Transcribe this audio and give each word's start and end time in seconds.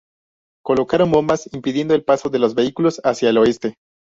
Colocaron 0.65 1.11
bombas 1.11 1.53
impidiendo 1.53 1.93
el 1.93 2.03
paso 2.03 2.29
de 2.29 2.39
los 2.39 2.55
vehículos 2.55 2.99
hacia 3.03 3.29
el 3.29 3.37
oeste. 3.37 3.75